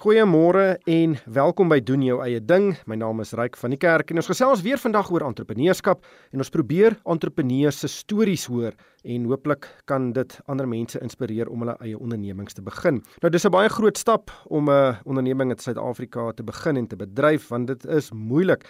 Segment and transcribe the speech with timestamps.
[0.00, 2.70] Goeiemôre en welkom by doen jou eie ding.
[2.88, 6.40] My naam is Ryk van die Kerk en ons gesels weer vandag oor entrepreneurskap en
[6.40, 8.72] ons probeer entrepreneurs se stories hoor
[9.04, 13.02] en hooplik kan dit ander mense inspireer om hulle eie ondernemings te begin.
[13.20, 16.96] Nou dis 'n baie groot stap om 'n onderneming in Suid-Afrika te begin en te
[16.96, 18.64] bedryf want dit is moeilik.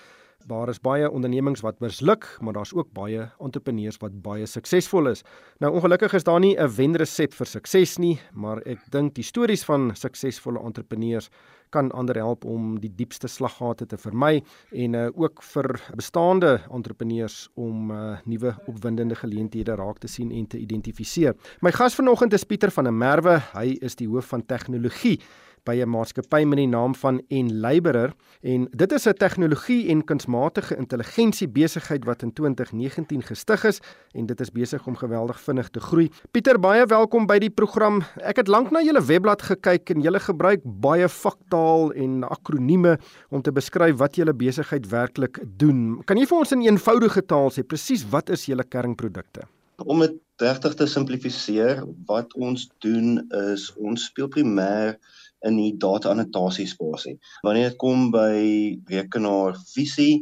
[0.49, 5.25] Daar is baie ondernemings wat misluk, maar daar's ook baie entrepreneurs wat baie suksesvol is.
[5.61, 9.65] Nou ongelukkig is daar nie 'n wenresep vir sukses nie, maar ek dink die stories
[9.65, 11.31] van suksesvolle entrepreneurs
[11.71, 17.49] kan ander help om die diepste slaggate te vermy en uh, ook vir bestaande entrepreneurs
[17.55, 21.37] om uh, nuwe opwindende geleenthede raak te sien en te identifiseer.
[21.61, 23.39] My gas vanoggend is Pieter van der Merwe.
[23.55, 25.21] Hy is die hoof van tegnologie
[25.65, 30.77] by 'n maatskappy met die naam van Enliberer en dit is 'n tegnologie en kunsmatige
[30.77, 33.81] intelligensie besigheid wat in 2019 gestig is
[34.15, 36.11] en dit is besig om geweldig vinnig te groei.
[36.31, 38.03] Pieter, baie welkom by die program.
[38.17, 42.99] Ek het lank na julle webblad gekyk en julle gebruik baie vaktaal en akronieme
[43.31, 46.03] om te beskryf wat julle besigheid werklik doen.
[46.05, 49.47] Kan jy vir ons in eenvoudige taal sê presies wat is julle kernprodukte?
[49.81, 53.21] Om dit regtig te simplifiseer, wat ons doen
[53.55, 54.97] is ons speel primêr
[55.47, 57.19] in die data-annotasie spasie.
[57.43, 58.35] Wanneer dit kom by
[58.91, 60.21] rekenaarvisie,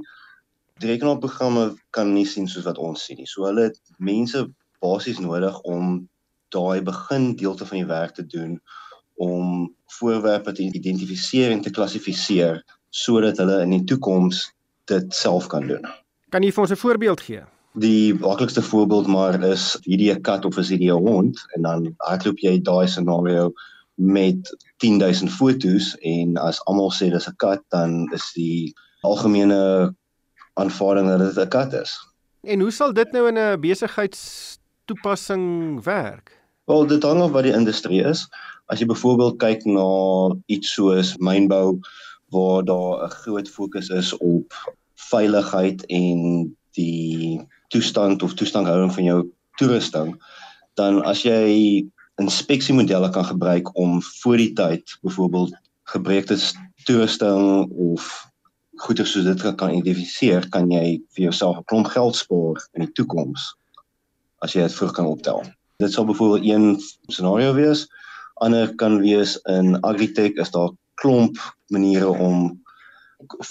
[0.78, 3.26] die rekenaarprogramme kan nie sien soos wat ons sien nie.
[3.26, 4.46] So hulle het mense
[4.82, 6.08] basies nodig om
[6.54, 8.58] daai begin deelte van die werk te doen
[9.18, 9.66] om
[9.98, 12.62] voorwerpe te identifiseer en te klassifiseer
[12.94, 14.46] sodat hulle in die toekoms
[14.88, 15.84] dit self kan doen.
[16.32, 17.42] Kan jy vir ons 'n voorbeeld gee?
[17.74, 21.94] Die maklikste voorbeeld maar is hierdie 'n kat of is hierdie 'n hond en dan
[21.98, 23.52] hardloop jy daai scenario
[23.98, 29.94] met 10000 fotos en as almal sê dis 'n kat dan is die algemene
[30.54, 32.08] aanvaarding dat dit 'n kat is.
[32.40, 36.40] En hoe sal dit nou in 'n besigheidstoepassing werk?
[36.64, 38.28] Wel, dit hang af wat die industrie is.
[38.66, 41.78] As jy byvoorbeeld kyk na iets soos mynbou
[42.30, 49.32] waar daar 'n groot fokus is op veiligheid en die toestand of toestandhouding van jou
[49.56, 50.22] toerusting,
[50.74, 51.86] dan as jy
[52.18, 55.54] inspeksiemodelle kan gebruik om voor die tyd byvoorbeeld
[55.92, 56.38] gebreekte
[56.84, 58.26] toerusting of
[58.78, 62.92] goeder soos dit kan identifiseer, kan jy vir jouself 'n klomp geld spaar in die
[62.92, 63.54] toekoms
[64.38, 65.42] as jy dit vroeg kan optel.
[65.78, 67.86] Dit sal byvoorbeeld een scenario wees.
[68.34, 72.62] Ander kan wees in agritech is daar klomp maniere om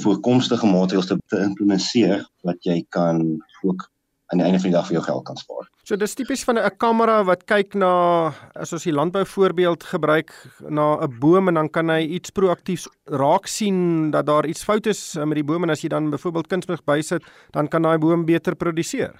[0.02, 3.90] voorkomstige maatreëls te, te implementeer wat jy kan ook
[4.28, 5.68] aan die einde van die dag vir jou geld kan spaar.
[5.88, 10.34] So dis tipies van 'n kamera wat kyk na as ons die landbou voorbeeld gebruik
[10.68, 14.86] na 'n boom en dan kan hy iets proaktief raak sien dat daar iets fout
[14.86, 18.25] is met die boom en as jy dan byvoorbeeld kunsmis bysit, dan kan daai boom
[18.25, 19.16] beter produseer.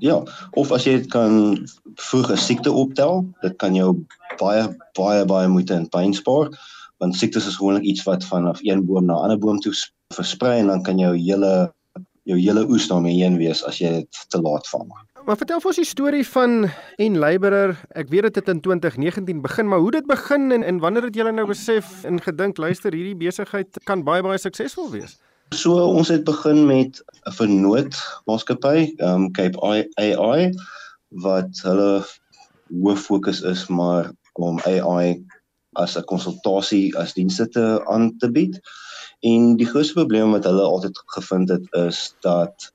[0.00, 4.04] Ja, of as jy dit kan vroeg 'n siekte optel, dit kan jou
[4.38, 4.66] baie
[4.98, 6.50] baie baie moeite en pyn spaar
[6.98, 9.72] want siektes is gewoonlik iets wat vanaf een boom na 'n ander boom toe
[10.12, 11.72] versprei en dan kan jou hele
[12.28, 14.88] jou hele oes daarmee heen wees as jy dit te laat vang.
[15.26, 17.74] Maar vertel vir ons die storie van En Laborer.
[17.96, 21.14] Ek weet dit het in 2019 begin, maar hoe dit begin en en wanneer het
[21.14, 25.18] julle nou besef en gedink luister hierdie besigheid kan baie baie suksesvol wees?
[25.54, 29.58] So ons het begin met 'n vernoot maatskappy, um Cape
[29.98, 30.52] AI
[31.08, 32.04] wat hulle
[32.70, 35.20] hoof fokus is maar om AI
[35.72, 38.60] as 'n konsultasie as dienste te aan te bied.
[39.20, 42.70] En die grootste probleem wat hulle altyd gevind het is dat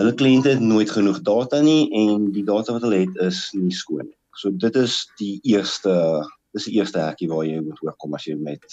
[0.00, 3.72] hulle kliënte het nooit genoeg data nie en die data wat hulle het is nie
[3.72, 4.18] skoon nie.
[4.36, 6.24] So dit is die eerste
[6.56, 8.64] dis die eerste hekkie waar jy moet oorkom as jy met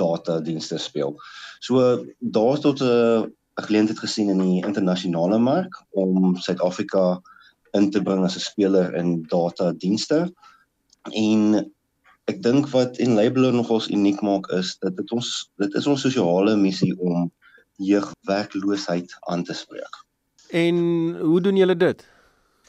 [0.00, 1.16] data dienste speel.
[1.60, 7.20] So daar tot 'n geleentheid gesien in die internasionale mark om Suid-Afrika
[7.72, 10.32] in te bring as 'n speler in data dienste.
[11.12, 11.72] En
[12.30, 15.30] ek dink wat Enabler nogals uniek maak is dat dit ons
[15.62, 17.28] dit is ons sosiale missie om
[17.80, 20.02] jeugwerkloosheid aan te spreek.
[20.50, 20.76] En
[21.20, 22.04] hoe doen julle dit?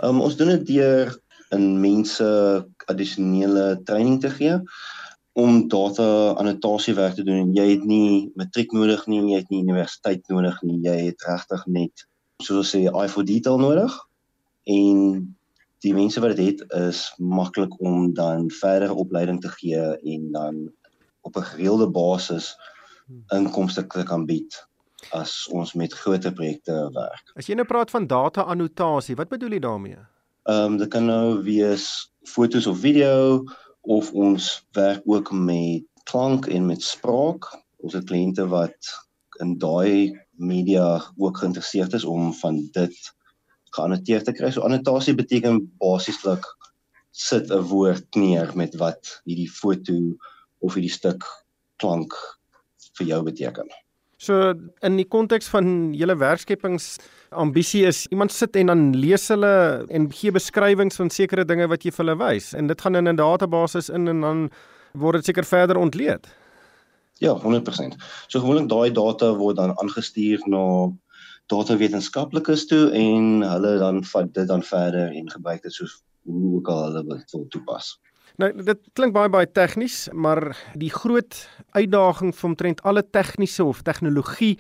[0.04, 1.12] Um, ons doen dit deur
[1.56, 2.28] in mense
[2.92, 4.60] addisionele training te gee
[5.40, 6.06] om data
[6.40, 7.54] annotasie werk te doen.
[7.56, 11.68] Jy het nie matriek nodig nie, jy het nie universiteit nodig nie, jy het regtig
[11.68, 12.08] net
[12.42, 13.94] soos ons sê eye for detail nodig.
[14.70, 14.98] En
[15.82, 19.82] die mense wat dit het is maklik om dan verdere opleiding te gee
[20.14, 20.72] en dan
[21.22, 22.56] op 'n gereelde basis
[23.34, 24.68] inkomste te kan bied
[25.10, 27.32] as ons met groter projekte werk.
[27.36, 29.98] As jy nou praat van data annotasie, wat bedoel jy daarmee?
[30.50, 33.44] Ehm um, dit kan nou wees fotos of video
[33.82, 37.46] of ons werk ook met klank en met spraak.
[37.78, 38.94] Ons het kliënte wat
[39.40, 43.14] in daai media ook geïnteresseerd is om van dit
[43.76, 44.52] geannoteer te kry.
[44.52, 46.46] So annotasie beteken basieslik
[47.12, 50.18] sit 'n woord neer met wat hierdie foto
[50.60, 51.24] of hierdie stuk
[51.78, 52.14] klank
[52.98, 53.70] vir jou beteken.
[54.22, 54.54] So
[54.86, 57.00] in die konteks van julle werkskepings
[57.32, 61.86] ambisie is iemand sit en dan lees hulle en gee beskrywings van sekere dinge wat
[61.86, 64.50] jy vir hulle wys en dit gaan in 'n database in en dan
[64.94, 66.28] word dit seker verder ontleed.
[67.18, 67.96] Ja, 100%.
[68.28, 70.92] So gewoonlik daai data word dan aangestuur na
[71.52, 76.00] datawetenskaplikes toe en hulle dan vat dit dan verder en gebruik dit soos
[76.30, 77.96] hoe ook al hulle wil toepas.
[78.40, 81.44] Nou dit klink baie baie tegnies, maar die groot
[81.76, 84.56] uitdaging vir omtrent alle tegniese of tegnologie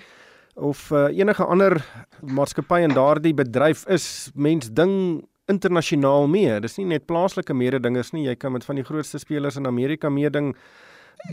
[0.59, 1.79] of uh, enige ander
[2.19, 6.59] maatskappy in daardie bedryf is mens ding internasionaal mee.
[6.63, 8.27] Dis nie net plaaslike mededingers nie.
[8.27, 10.53] Jy kan met van die grootste spelers in Amerika meeding.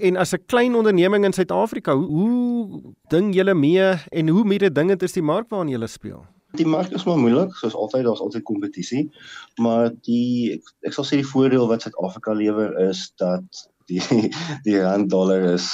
[0.00, 5.02] En as 'n klein onderneming in Suid-Afrika, hoe, hoe ding julle mee en hoe mededingend
[5.02, 6.26] is die mark waarin julle speel?
[6.56, 9.10] Die mark is maar moeilik, soos altyd, daar's altyd kompetisie,
[9.56, 14.02] maar die ek, ek sal sê die voordeel wat Suid-Afrika lewer is dat die
[14.66, 15.68] die rand dollar is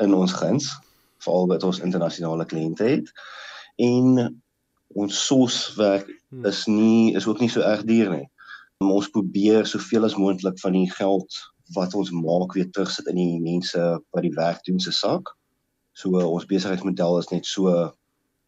[0.00, 0.70] in ons guns,
[1.24, 3.10] veral wat ons internasionale kliënte het.
[3.76, 4.40] En
[4.94, 6.44] ons soswerk hmm.
[6.46, 8.28] is nie is ook nie so erg duur nie.
[8.84, 11.36] Ons probeer soveel as moontlik van die geld
[11.72, 13.80] wat ons maak weer terugsit in die mense
[14.10, 15.32] wat die werk doen se sak.
[15.92, 17.92] So ons besigheidsmodel is net so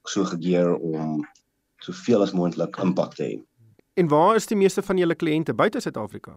[0.06, 1.24] so gegeer om
[1.82, 3.38] soveel as moontlik impak te hê.
[3.96, 6.36] En waar is die meeste van julle kliënte buite Suid-Afrika?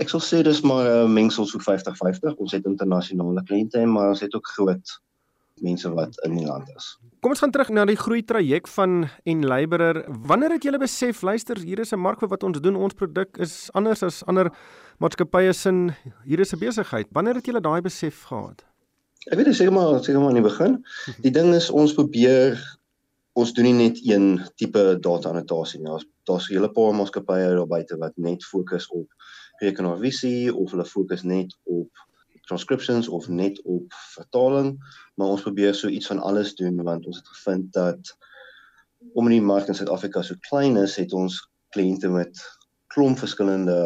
[0.00, 2.36] Ek sal sê dis maar 'n uh, mengsel so 50-50.
[2.36, 5.00] Ons het internasionale kliënte, maar ons het ook groot
[5.60, 6.96] mense wat in die land is.
[7.20, 10.04] Kom ons gaan terug na die groei traject van Enlaberer.
[10.28, 13.38] Wanneer het julle besef, luister, hier is 'n mark vir wat ons doen, ons produk
[13.38, 14.52] is anders as ander
[14.98, 15.94] maatskappye sin,
[16.24, 17.06] hier is 'n besigheid.
[17.12, 18.64] Wanneer het julle daai besef gehad?
[19.26, 20.84] Ek weet seker maar seker maar in die begin.
[21.22, 22.60] Die ding is ons probeer
[23.36, 25.88] ons doen nie net een tipe data annotasie nie.
[25.90, 29.08] Daar's daar's 'n hele paar maatskappye daar buite wat net fokus op
[29.60, 31.90] rekenaarvisie of hulle fokus net op
[32.46, 34.76] transcriptions of net op vertaling,
[35.14, 38.16] maar ons probeer so iets van alles doen want ons het gevind dat
[39.12, 41.38] om in die mark in Suid-Afrika so klein is, het ons
[41.74, 42.42] kliënte met
[42.94, 43.80] klomp verskillende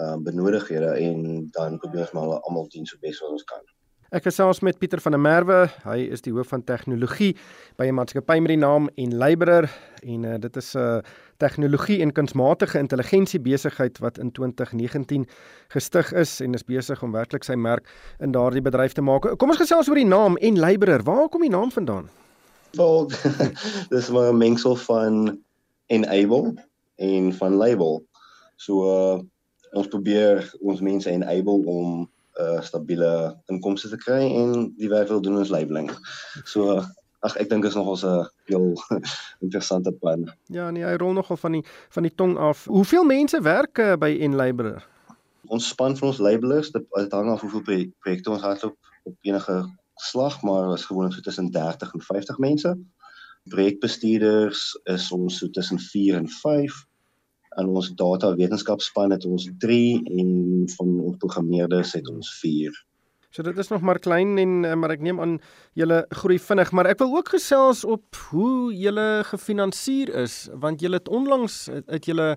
[0.00, 3.64] uh benodighede en dan probeer ons maar almal dien so bes wat ons kan.
[4.10, 5.68] Ek gesels met Pieter van der Merwe.
[5.84, 7.36] Hy is die hoof van tegnologie
[7.78, 9.70] by 'n maatskappy met die naam Enliberer
[10.02, 10.98] en uh, dit is 'n uh,
[11.38, 15.28] tegnologie en kunsmatige intelligensie besigheid wat in 2019
[15.68, 17.86] gestig is en is besig om werklik sy merk
[18.18, 19.38] in daardie bedryf te maak.
[19.38, 21.02] Kom ons gesels oor die naam Enliberer.
[21.02, 22.10] Waar kom die naam vandaan?
[22.72, 23.10] Wel,
[23.94, 25.38] dis maar 'n mengsel van
[25.86, 26.54] enable
[26.96, 28.02] en van label.
[28.56, 29.22] So uh,
[29.70, 32.10] ons probeer ons mense enable om
[32.40, 35.90] 'n uh, stabiele inkomste te kry en die werk wil doen ons labeling.
[36.44, 36.80] So
[37.20, 38.72] ag ek dink is nog ons 'n heel
[39.44, 40.30] interessante plan.
[40.48, 42.64] Ja, nee, hy rol nogal van die van die tong af.
[42.64, 44.86] Hoeveel mense werk uh, by Enlabeler?
[45.48, 49.64] Ons span van ons labelers, dit, hang af hoeveel projekte ons het op op enige
[49.94, 52.78] slag, maar is gewoonlik so tussen 30 en 50 mense.
[53.48, 56.84] Projekbestuurders is ons so tussen 4 en 5
[57.58, 60.30] in ons data wetenskapspan het ons 3 en
[60.76, 62.70] van ons programmeerders het ons 4.
[63.30, 65.36] So dit is nog maar klein en eh, maar ek neem aan
[65.78, 70.98] julle groei vinnig, maar ek wil ook gesels op hoe julle gefinansier is want julle
[70.98, 72.36] het onlangs het julle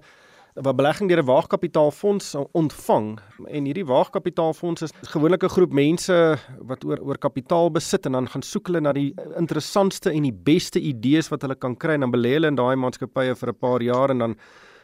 [0.54, 6.86] 'n belegging deur 'n waagkapitaalfonds ontvang en hierdie waagkapitaalfonds is gewoonlik 'n groep mense wat
[6.86, 10.80] oor oor kapitaal besit en dan gaan soek hulle na die interessantste en die beste
[10.80, 13.82] idees wat hulle kan kry en dan belê hulle in daai maatskappye vir 'n paar
[13.82, 14.36] jaar en dan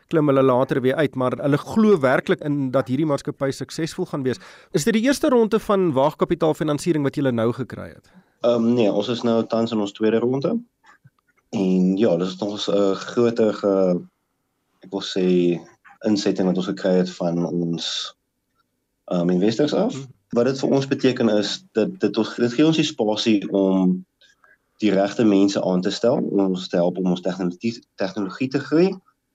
[0.10, 4.26] klim hulle later weer uit, maar hulle glo werklik in dat hierdie maatskappy suksesvol gaan
[4.26, 4.42] wees.
[4.72, 8.12] Is dit die eerste ronde van waagkapitaalfinansiering wat julle nou gekry het?
[8.42, 10.56] Ehm um, nee, ons is nou tans in ons tweede ronde.
[11.50, 14.02] En ja, dis nog 'n groter ge
[14.80, 15.26] ek wil sê
[16.08, 18.16] insetting wat ons gekry het van ons
[19.06, 19.94] ehm um, investors af.
[19.94, 20.08] Hmm.
[20.30, 24.06] Wat dit vir ons beteken is dat dit ons dit gee ons die spasie om
[24.80, 28.60] die regte mense aan te stel om ons te help om ons tegnologie tegnologie te
[28.60, 28.90] groei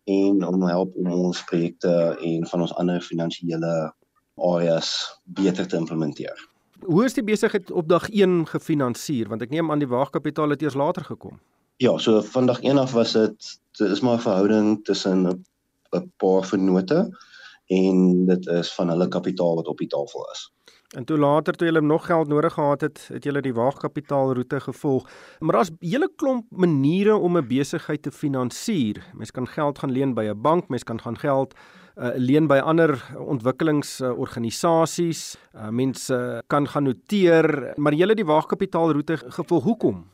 [0.04, 3.92] en om help om ons projekte en van ons ander finansiële
[4.34, 6.48] areas beter te implementeer.
[6.84, 10.62] Hoe is die besigheid op dag 1 gefinansier want ek neem aan die waagkapitaal het
[10.62, 11.40] eers later gekom.
[11.82, 16.12] Ja, so van dag 1 af was dit dit is maar 'n verhouding tussen 'n
[16.16, 17.08] paar vennote
[17.66, 20.53] en dit is van hulle kapitaal wat op die tafel is.
[20.96, 25.08] En toe later toe jy nog geld nodig gehad het, het jy die waagkapitaalroete gevolg.
[25.40, 29.04] Maar daar's hele klomp maniere om 'n besigheid te finansier.
[29.14, 31.58] Mens kan geld gaan leen by 'n bank, mens kan gaan geld uh,
[32.16, 35.36] leen by ander ontwikkelingsorganisasies.
[35.54, 39.64] Uh, uh, mense kan gaan noteer, maar het die waagkapitaalroete gevolg.
[39.64, 40.06] Hoekom?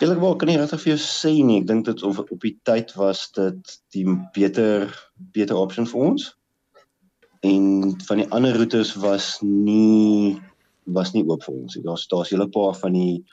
[0.00, 1.60] Eerlik waar kan nie regtig vir jou sê nie.
[1.60, 6.34] Ek dink dit of op die tyd was dit die beter beter opsie vir ons
[7.44, 10.40] en van die ander roetes was nie
[10.84, 11.76] was nie oop vir ons.
[11.84, 13.24] Daar's daar's 'n hele paar van die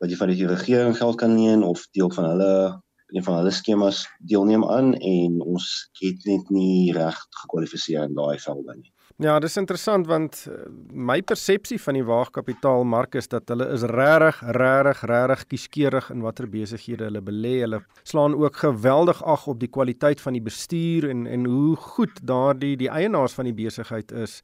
[0.00, 3.50] wat jy van die regering geld kan leen of deel van hulle een van hulle
[3.50, 8.92] skemas deelneem aan en ons het net nie reg gekwalifiseer in daai velde nie.
[9.20, 10.62] Ja, dis interessant want eh,
[10.96, 16.46] my persepsie van die waagkapitaalmark is dat hulle is regtig, regtig, regtig kieskeurig in watter
[16.48, 17.58] besighede hulle belê.
[17.60, 22.22] Hulle slaan ook geweldig ag op die kwaliteit van die bestuur en en hoe goed
[22.24, 24.38] daardie die eienaars van die besigheid is.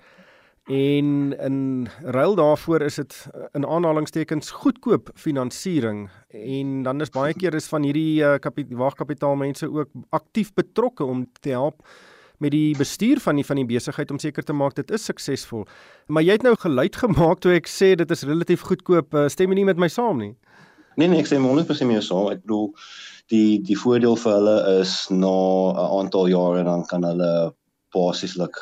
[0.68, 7.32] En in ruil daarvoor is dit eh, in aanhalingstekens goedkoop finansiering en dan is baie
[7.32, 8.36] keer is van hierdie uh,
[8.76, 11.80] waagkapitaalmense ook aktief betrokke om te help
[12.38, 15.66] met die bestuur van die van die besigheid om seker te maak dit is suksesvol.
[16.08, 19.14] Maar jy het nou geluid gemaak toe ek sê dit is relatief goedkoop.
[19.14, 20.34] Uh, stem jy nie met my saam nie?
[20.96, 22.30] Nee nee, ek stem 100% mee saam.
[22.32, 22.72] Ek bedoel
[23.32, 25.36] die die voordeel vir hulle is na
[25.72, 27.52] 'n aantal jare dan kan hulle
[27.94, 28.56] basieslik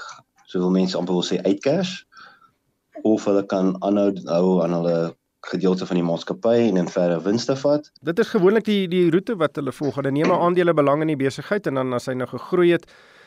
[0.46, 2.04] soveel mense amper wil sê uitcash
[3.02, 5.14] of hulle kan aanhou hou aan hulle
[5.50, 7.90] gedeelte van die maatskappy en in verder winste vat.
[8.00, 9.98] Dit is gewoonlik die die roete wat hulle volg.
[10.00, 12.86] Hulle neem 'n aandele belang in die besigheid en dan as hy nou gegroei het,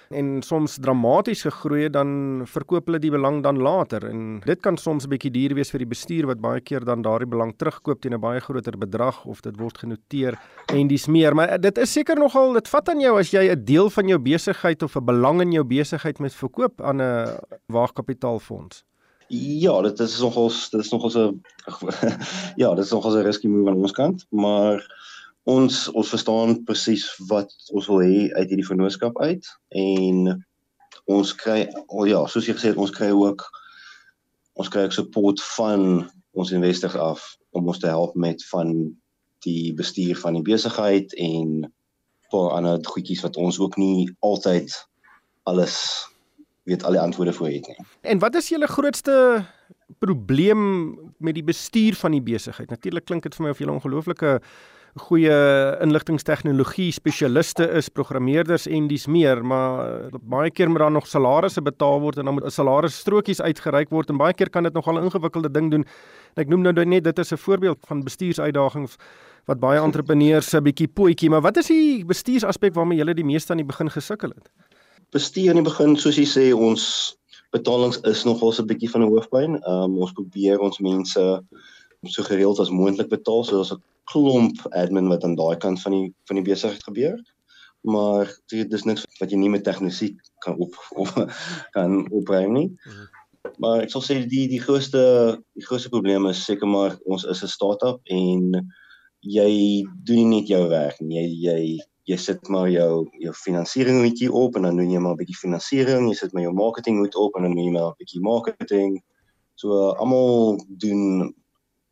[0.10, 4.08] en soms dramaties gegroei het dan verkoop hulle die belang dan later.
[4.10, 7.02] En dit kan soms 'n bietjie duur wees vir die bestuur wat baie keer dan
[7.02, 10.40] daardie belang terugkoop teen 'n baie groter bedrag of dit word genoteer
[10.74, 11.36] en dis meer.
[11.36, 14.20] Maar dit is seker nogal dit vat aan jou as jy 'n deel van jou
[14.20, 17.38] besigheid of 'n belang in jou besigheid met verkoop aan 'n
[17.68, 18.84] waagkapitaalfonds.
[19.30, 21.42] Ja, dit is nogals dit is nogals 'n
[22.56, 24.80] ja, dit is nogals 'n risky move aan ons kant, maar
[25.48, 29.48] ons ons verstaan presies wat ons wil hê uit hierdie vennootskap uit
[29.80, 30.44] en
[31.08, 33.46] ons kry oh ja, soos jy gesê het, ons kry ook
[34.60, 37.24] ons kry ook support van ons investors af
[37.56, 38.74] om ons te help met van
[39.46, 41.72] die bestuur van die besigheid en 'n
[42.34, 44.74] paar ander goedjies wat ons ook nie altyd
[45.48, 46.08] alles
[46.68, 47.86] weet al die antwoorde voor het nie.
[48.02, 49.46] En wat is julle grootste
[50.00, 50.64] probleem
[51.18, 52.70] met die bestuur van die besigheid?
[52.70, 54.42] Natuurlik klink dit vir my of julle ongelooflike
[55.00, 55.38] goeie
[55.84, 62.02] inligtingstegnologie spesialiste is, programmeerders en dis meer, maar baie keer moet daar nog salarisse betaal
[62.04, 65.04] word en dan moet 'n salarisstrokies uitgereik word en baie keer kan dit nogal 'n
[65.04, 65.86] ingewikkelde ding doen.
[66.36, 68.98] En ek noem nou net dit is 'n voorbeeld van bestuursuitdagings
[69.46, 73.52] wat baie entrepreneurs 'n bietjie pootjie, maar wat is die bestuursaspek waarmee julle die meeste
[73.52, 74.50] aan die begin gesukkel het?
[75.12, 77.18] Bestuur aan die begin, soos jy sê, ons
[77.52, 79.52] betalings is nogal so 'n bietjie van 'n hoofpyn.
[79.68, 81.44] Um, ons probeer ons mense
[82.08, 85.92] so gereeld as moontlik betaal, so ons 'n klomp admin wat aan daai kant van
[85.92, 87.18] die van die besigheid gebeur.
[87.82, 91.14] Maar dit is niks wat jy nie met tegnologie kan op of
[91.72, 92.70] kan opbring nie.
[92.86, 93.08] Mhm.
[93.58, 95.02] Maar ek sal sê die die grootste
[95.56, 98.72] die grootste probleem is seker maar ons is 'n start-up en
[99.22, 101.20] jy doen nie net jou werk nie.
[101.20, 105.16] Jy jy jy sit maar jou jou finansiering netjie op en dan doen jy maar
[105.16, 107.92] 'n bietjie finansiering, jy sit maar jou marketing moet op en dan doen jy maar
[107.92, 109.02] 'n bietjie marketing.
[109.56, 111.34] So uh, almal doen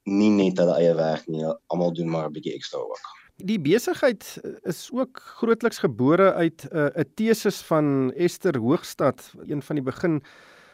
[0.06, 1.44] nie net hulle eie werk nie,
[1.74, 3.00] almal doen maar 'n bietjie ekstra ook.
[3.44, 4.24] Die besigheid
[4.64, 9.84] is ook grootliks gebore uit 'n uh, 'n teses van Esther Hoogstad, een van die
[9.84, 10.24] begin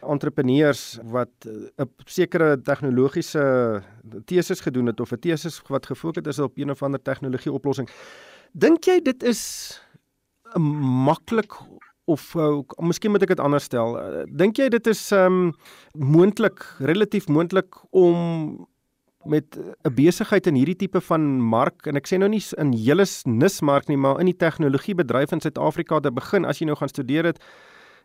[0.01, 3.81] entrepreneurs wat 'n uh, sekere tegnologiese
[4.25, 7.89] teses gedoen het of 'n teses wat gefokus is op een of ander tegnologie oplossing.
[8.51, 9.81] Dink jy dit is
[11.05, 11.53] maklik
[12.05, 13.97] of uh, miskien moet ek dit anders stel.
[14.27, 15.53] Dink jy dit is um
[15.93, 18.67] moontlik, relatief moontlik om
[19.25, 23.05] met 'n besigheid in hierdie tipe van mark en ek sê nou nie in hele
[23.25, 27.25] nismark nie maar in die tegnologiebedryf in Suid-Afrika te begin as jy nou gaan studeer
[27.25, 27.39] het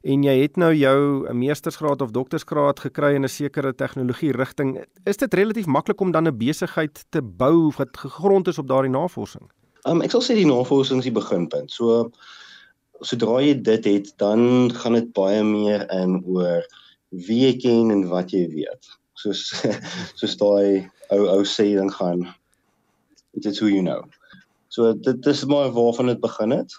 [0.02, 4.85] en jy het nou jou 'n meestersgraad of doktorsgraad gekry in 'n sekere tegnologie rigting
[5.04, 8.90] is dit relatief maklik om dan 'n besigheid te bou wat gegrond is op daardie
[8.90, 9.50] navorsing.
[9.85, 11.70] Um, ek sal sê die navorsing is die beginpunt.
[11.70, 12.11] So
[13.00, 16.62] sodra jy dit het, dan gaan dit baie meer in oor
[17.11, 19.52] wie jy ken en wat jy weet soos
[20.20, 22.26] soos daai ou ou sê dan gaan
[23.37, 24.04] it's who you know.
[24.68, 26.73] So dit is maar waarvan dit begin het.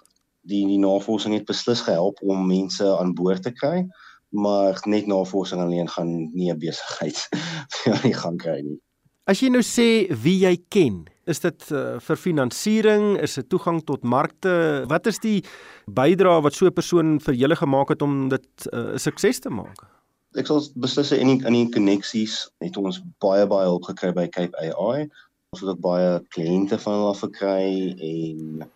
[0.48, 3.88] Die die navorsing het beslis gehelp om mense aan boord te kry,
[4.30, 7.28] maar net navorsing alleen gaan nie 'n besigheid
[7.94, 8.80] aan die gang kry nie.
[9.28, 13.82] As jy nou sê wie jy ken, is dit uh, vir finansiering, is dit toegang
[13.84, 14.86] tot markte?
[14.88, 15.44] Wat is die
[15.86, 19.40] bydrae wat so 'n persoon vir julle gemaak het om dit eh, 'n uh, sukses
[19.40, 19.97] te maak?
[20.38, 24.28] Ek sal beslis in die in die koneksies het ons baie baie hulp gekry by
[24.30, 25.08] Cape AI.
[25.56, 28.68] Ons het ook baie kliënte van hulle af gekry en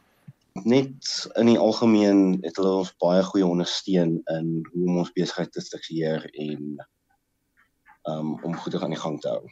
[0.67, 5.51] net in die algemeen het hulle ons baie goeie ondersteun in hoe om ons besigheid
[5.53, 6.81] te struktureer en
[8.09, 9.45] um, om goed aan die gang te hou.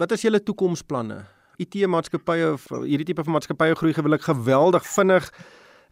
[0.00, 1.22] Wat is julle toekomsplanne?
[1.60, 5.28] IT maatskappye of hierdie tipe van maatskappye groei gewillig geweldig vinnig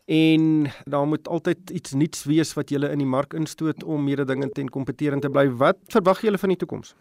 [0.08, 4.24] en daar moet altyd iets nuuts wees wat julle in die mark instoot om hierdie
[4.24, 5.44] dinge ten kompeterend te bly.
[5.60, 6.94] Wat verwag julle van die toekoms?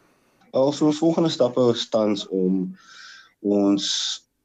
[0.52, 2.76] Also ons volgende stappe tans om
[3.40, 3.88] ons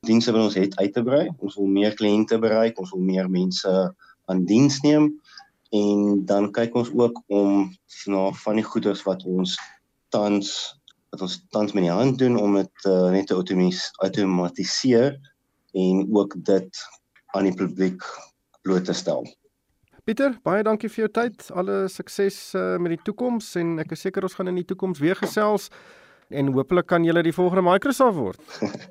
[0.06, 1.24] dienste wat ons het uit te brei.
[1.42, 3.74] Ons wil meer kliënte bereik, ons wil meer mense
[4.30, 5.10] aan diens neem
[5.74, 7.66] en dan kyk ons ook om
[8.06, 9.56] na van die goederes wat ons
[10.14, 10.52] tans
[11.10, 13.36] wat ons tans met die hand doen om dit uh, net te
[14.06, 15.16] outomatiseer
[15.72, 16.84] en ook dit
[17.34, 18.04] aan die publiek
[18.62, 19.26] bloot te stel.
[20.02, 21.44] Pieter, baie dankie vir jou tyd.
[21.54, 24.98] Alle sukses uh, met die toekoms en ek is seker ons gaan in die toekoms
[25.02, 25.68] weer gesels
[26.32, 28.40] en hopelik kan jy die volgende Microsoft word.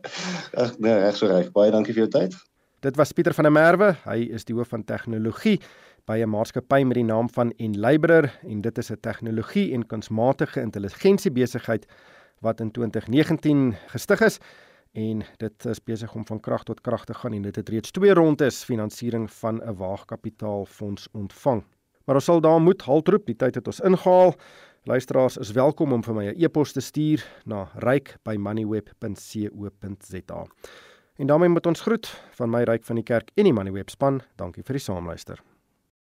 [0.61, 1.51] Ag nee, reg so reg.
[1.55, 2.37] Baie dankie vir jou tyd.
[2.81, 3.91] Dit was Pieter van der Merwe.
[4.05, 5.57] Hy is die hoof van tegnologie
[6.09, 10.61] by 'n maatskappy met die naam van Enliberer en dit is 'n tegnologie en kunsmatige
[10.61, 11.85] intelligensie besigheid
[12.41, 14.39] wat in 2019 gestig is
[14.91, 17.91] en dit is besig om van krag tot krag te gaan en dit het reeds
[17.91, 21.63] twee rondes finansiering van 'n waagkapitaalfonds ontvang.
[22.05, 24.35] Maar ons sal daar moet haltroep, die tyd het ons ingehaal.
[24.83, 30.45] Luisteraars is welkom om vir my 'n e-pos te stuur na ryk@moneyweb.co.za.
[31.15, 34.21] En daarmee moet ons groet van my ryk van die kerk en die Moneyweb span.
[34.35, 35.50] Dankie vir die saamluister.